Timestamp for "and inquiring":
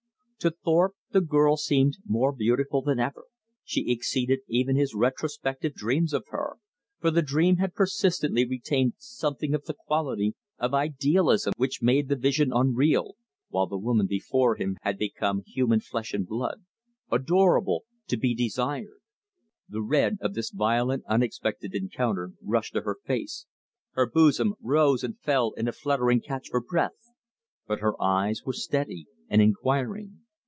29.29-30.17